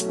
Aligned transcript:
Hi 0.00 0.06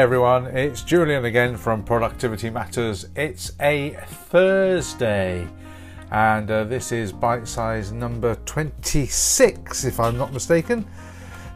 everyone, 0.00 0.46
it's 0.46 0.84
Julian 0.84 1.24
again 1.24 1.56
from 1.56 1.82
Productivity 1.82 2.48
Matters. 2.48 3.08
It's 3.16 3.50
a 3.60 3.98
Thursday 4.06 5.48
and 6.12 6.48
uh, 6.48 6.62
this 6.62 6.92
is 6.92 7.12
bite 7.12 7.48
size 7.48 7.90
number 7.90 8.36
26 8.46 9.84
if 9.84 9.98
I'm 9.98 10.16
not 10.16 10.32
mistaken. 10.32 10.86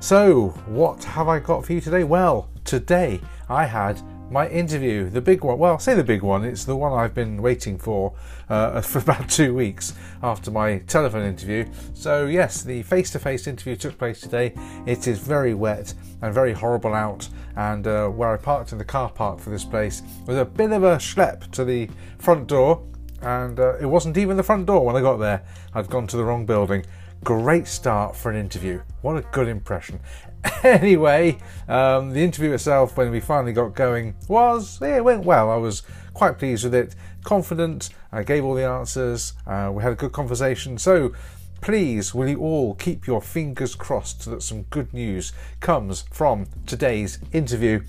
So, 0.00 0.48
what 0.66 1.04
have 1.04 1.28
I 1.28 1.38
got 1.38 1.64
for 1.64 1.72
you 1.72 1.80
today? 1.80 2.02
Well, 2.02 2.48
today 2.64 3.20
I 3.48 3.66
had 3.66 4.00
my 4.30 4.48
interview, 4.48 5.08
the 5.10 5.20
big 5.20 5.44
one. 5.44 5.58
Well, 5.58 5.72
I'll 5.72 5.78
say 5.78 5.94
the 5.94 6.04
big 6.04 6.22
one. 6.22 6.44
It's 6.44 6.64
the 6.64 6.76
one 6.76 6.92
I've 6.92 7.14
been 7.14 7.42
waiting 7.42 7.78
for 7.78 8.14
uh, 8.48 8.80
for 8.82 8.98
about 8.98 9.28
two 9.28 9.54
weeks 9.54 9.94
after 10.22 10.50
my 10.50 10.78
telephone 10.78 11.24
interview. 11.24 11.66
So 11.94 12.26
yes, 12.26 12.62
the 12.62 12.82
face-to-face 12.82 13.46
interview 13.46 13.76
took 13.76 13.98
place 13.98 14.20
today. 14.20 14.54
It 14.86 15.06
is 15.06 15.18
very 15.18 15.54
wet 15.54 15.94
and 16.22 16.32
very 16.32 16.52
horrible 16.52 16.94
out, 16.94 17.28
and 17.56 17.86
uh, 17.86 18.08
where 18.08 18.30
I 18.30 18.36
parked 18.36 18.72
in 18.72 18.78
the 18.78 18.84
car 18.84 19.10
park 19.10 19.40
for 19.40 19.50
this 19.50 19.64
place 19.64 20.02
was 20.26 20.36
a 20.36 20.44
bit 20.44 20.72
of 20.72 20.82
a 20.82 20.96
schlep 20.96 21.50
to 21.52 21.64
the 21.64 21.88
front 22.18 22.46
door, 22.46 22.82
and 23.22 23.58
uh, 23.58 23.76
it 23.78 23.86
wasn't 23.86 24.16
even 24.18 24.36
the 24.36 24.42
front 24.42 24.66
door 24.66 24.84
when 24.84 24.96
I 24.96 25.00
got 25.00 25.16
there. 25.16 25.44
I'd 25.74 25.88
gone 25.88 26.06
to 26.08 26.16
the 26.16 26.24
wrong 26.24 26.46
building. 26.46 26.84
Great 27.22 27.66
start 27.66 28.14
for 28.14 28.30
an 28.30 28.36
interview. 28.36 28.82
What 29.02 29.16
a 29.16 29.22
good 29.32 29.48
impression. 29.48 30.00
anyway, 30.62 31.38
um, 31.68 32.10
the 32.10 32.22
interview 32.22 32.52
itself, 32.52 32.96
when 32.96 33.10
we 33.10 33.20
finally 33.20 33.52
got 33.52 33.74
going, 33.74 34.14
was 34.28 34.78
yeah, 34.80 34.96
it 34.96 35.04
went 35.04 35.24
well. 35.24 35.50
I 35.50 35.56
was 35.56 35.82
quite 36.12 36.38
pleased 36.38 36.64
with 36.64 36.74
it, 36.74 36.94
confident. 37.22 37.90
I 38.12 38.22
gave 38.22 38.44
all 38.44 38.54
the 38.54 38.66
answers. 38.66 39.32
Uh, 39.46 39.70
we 39.72 39.82
had 39.82 39.92
a 39.92 39.96
good 39.96 40.12
conversation. 40.12 40.78
So, 40.78 41.12
please, 41.60 42.14
will 42.14 42.28
you 42.28 42.40
all 42.40 42.74
keep 42.74 43.06
your 43.06 43.22
fingers 43.22 43.74
crossed 43.74 44.24
that 44.26 44.42
some 44.42 44.62
good 44.64 44.92
news 44.92 45.32
comes 45.60 46.04
from 46.10 46.46
today's 46.66 47.18
interview? 47.32 47.82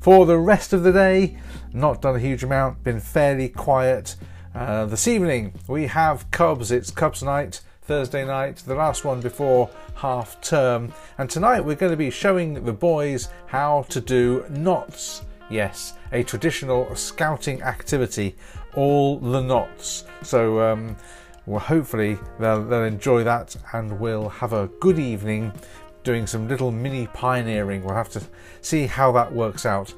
For 0.00 0.24
the 0.26 0.38
rest 0.38 0.72
of 0.72 0.82
the 0.82 0.92
day, 0.92 1.38
not 1.72 2.02
done 2.02 2.16
a 2.16 2.20
huge 2.20 2.42
amount, 2.42 2.82
been 2.82 3.00
fairly 3.00 3.48
quiet. 3.48 4.16
Uh, 4.54 4.84
this 4.84 5.06
evening 5.06 5.52
we 5.68 5.86
have 5.86 6.28
Cubs. 6.32 6.72
It's 6.72 6.90
Cubs 6.90 7.22
night. 7.22 7.60
Thursday 7.82 8.24
night, 8.24 8.56
the 8.66 8.74
last 8.74 9.04
one 9.04 9.20
before 9.20 9.68
half 9.94 10.40
term. 10.40 10.92
And 11.18 11.28
tonight 11.28 11.60
we're 11.60 11.74
going 11.74 11.90
to 11.90 11.96
be 11.96 12.10
showing 12.10 12.64
the 12.64 12.72
boys 12.72 13.28
how 13.46 13.84
to 13.88 14.00
do 14.00 14.44
knots. 14.48 15.22
Yes, 15.50 15.94
a 16.12 16.22
traditional 16.22 16.94
scouting 16.94 17.62
activity, 17.62 18.36
all 18.76 19.18
the 19.18 19.40
knots. 19.40 20.04
So, 20.22 20.60
um, 20.60 20.96
well, 21.46 21.58
hopefully 21.58 22.16
they'll, 22.38 22.64
they'll 22.64 22.84
enjoy 22.84 23.24
that 23.24 23.56
and 23.72 23.98
we'll 23.98 24.28
have 24.28 24.52
a 24.52 24.68
good 24.78 25.00
evening 25.00 25.52
doing 26.02 26.26
some 26.26 26.48
little 26.48 26.70
mini 26.70 27.06
pioneering. 27.08 27.84
We'll 27.84 27.94
have 27.94 28.10
to 28.10 28.22
see 28.60 28.86
how 28.86 29.12
that 29.12 29.32
works 29.32 29.66
out. 29.66 29.92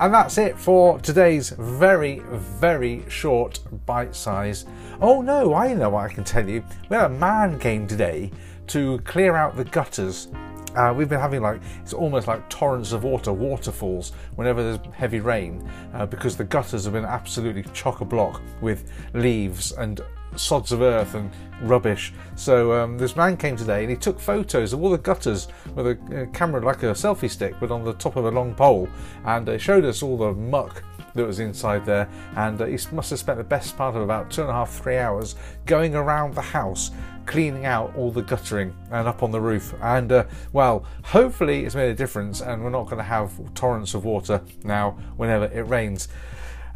And 0.00 0.12
that's 0.12 0.38
it 0.38 0.58
for 0.58 0.98
today's 0.98 1.50
very, 1.50 2.20
very 2.20 3.04
short 3.08 3.60
bite 3.86 4.16
size. 4.16 4.66
Oh 5.00 5.22
no, 5.22 5.54
I 5.54 5.72
know 5.74 5.90
what 5.90 6.10
I 6.10 6.12
can 6.12 6.24
tell 6.24 6.48
you. 6.48 6.64
We 6.88 6.96
had 6.96 7.06
a 7.06 7.14
man 7.14 7.58
came 7.58 7.86
today 7.86 8.32
to 8.68 8.98
clear 9.04 9.36
out 9.36 9.56
the 9.56 9.64
gutters. 9.64 10.28
Uh, 10.74 10.92
we've 10.96 11.08
been 11.08 11.20
having 11.20 11.40
like, 11.40 11.60
it's 11.82 11.92
almost 11.92 12.26
like 12.26 12.48
torrents 12.48 12.92
of 12.92 13.04
water, 13.04 13.32
waterfalls, 13.32 14.12
whenever 14.34 14.62
there's 14.62 14.94
heavy 14.94 15.20
rain, 15.20 15.68
uh, 15.94 16.04
because 16.06 16.36
the 16.36 16.44
gutters 16.44 16.84
have 16.84 16.92
been 16.92 17.04
absolutely 17.04 17.64
chock 17.72 18.00
a 18.00 18.04
block 18.04 18.42
with 18.60 18.90
leaves 19.12 19.72
and 19.72 20.00
sods 20.36 20.72
of 20.72 20.82
earth 20.82 21.14
and 21.14 21.30
rubbish. 21.62 22.12
So 22.34 22.72
um, 22.72 22.98
this 22.98 23.14
man 23.14 23.36
came 23.36 23.56
today 23.56 23.82
and 23.82 23.90
he 23.90 23.96
took 23.96 24.18
photos 24.18 24.72
of 24.72 24.82
all 24.82 24.90
the 24.90 24.98
gutters 24.98 25.48
with 25.74 25.86
a, 25.86 26.28
camera 26.32 26.60
like 26.64 26.82
a 26.82 26.86
selfie 26.86 27.30
stick, 27.30 27.54
but 27.60 27.70
on 27.70 27.84
the 27.84 27.94
top 27.94 28.16
of 28.16 28.24
a 28.24 28.30
long 28.30 28.54
pole, 28.54 28.88
and 29.24 29.48
uh, 29.48 29.58
showed 29.58 29.84
us 29.84 30.02
all 30.02 30.16
the 30.16 30.32
muck 30.32 30.82
that 31.14 31.26
was 31.26 31.40
inside 31.40 31.84
there. 31.84 32.08
And 32.36 32.60
uh, 32.60 32.66
he 32.66 32.78
must 32.92 33.10
have 33.10 33.18
spent 33.18 33.38
the 33.38 33.44
best 33.44 33.76
part 33.76 33.96
of 33.96 34.02
about 34.02 34.30
two 34.30 34.42
and 34.42 34.50
a 34.50 34.52
half, 34.52 34.70
three 34.70 34.98
hours 34.98 35.36
going 35.66 35.94
around 35.94 36.34
the 36.34 36.42
house 36.42 36.90
cleaning 37.26 37.64
out 37.64 37.94
all 37.96 38.10
the 38.10 38.22
guttering 38.22 38.76
and 38.90 39.08
up 39.08 39.22
on 39.22 39.30
the 39.30 39.40
roof. 39.40 39.74
And 39.80 40.12
uh, 40.12 40.24
well, 40.52 40.84
hopefully 41.04 41.64
it's 41.64 41.74
made 41.74 41.90
a 41.90 41.94
difference, 41.94 42.40
and 42.40 42.62
we're 42.62 42.70
not 42.70 42.84
going 42.84 42.98
to 42.98 43.02
have 43.02 43.32
torrents 43.54 43.94
of 43.94 44.04
water 44.04 44.42
now 44.62 44.92
whenever 45.16 45.46
it 45.46 45.66
rains. 45.66 46.08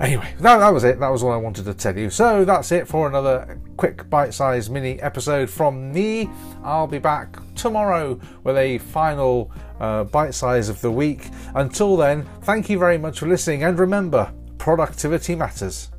Anyway, 0.01 0.33
that, 0.39 0.59
that 0.59 0.73
was 0.73 0.85
it. 0.85 1.01
That 1.01 1.09
was 1.09 1.25
all 1.25 1.33
I 1.33 1.37
wanted 1.37 1.65
to 1.65 1.75
tell 1.75 1.97
you. 1.99 2.09
So 2.09 2.45
that's 2.45 2.71
it 2.71 2.87
for 2.87 3.09
another 3.09 3.61
quick 3.77 4.09
bite 4.09 4.33
sized 4.33 4.71
mini 4.71 5.01
episode 5.03 5.51
from 5.51 5.93
me. 5.93 6.31
I'll 6.63 6.87
be 6.87 6.99
back 6.99 7.38
tomorrow 7.59 8.19
with 8.45 8.57
a 8.57 8.79
final 8.79 9.51
uh, 9.81 10.05
bite 10.05 10.35
size 10.35 10.69
of 10.69 10.81
the 10.81 10.91
week. 10.91 11.29
Until 11.55 11.97
then, 11.97 12.27
thank 12.43 12.71
you 12.71 12.79
very 12.79 12.97
much 12.97 13.19
for 13.19 13.27
listening. 13.27 13.65
And 13.65 13.79
remember, 13.79 14.33
productivity 14.57 15.35
matters. 15.35 15.91